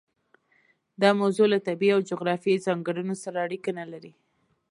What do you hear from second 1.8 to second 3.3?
او جغرافیوي ځانګړنو